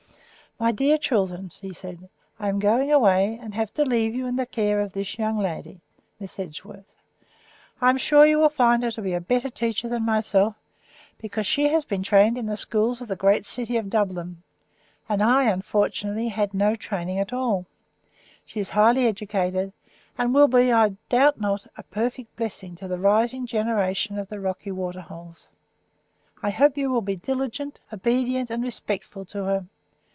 [0.59, 2.07] "My dear children," he said,
[2.39, 5.39] "I am going away, and have to leave you in the care of this young
[5.39, 5.81] lady,
[6.19, 6.93] Miss Edgeworth.
[7.81, 10.53] I am sure you will find her to be a better teacher than myself,
[11.17, 14.43] because she has been trained in the schools of the great city of Dublin,
[15.09, 17.65] and I, unfortunately, had no training at all;
[18.45, 19.73] she is highly educated,
[20.15, 24.39] and will be, I doubt not, a perfect blessing to the rising generation of the
[24.39, 25.49] Rocky Waterholes.
[26.43, 29.65] I hope you will be diligent, obedient, and respectful to her.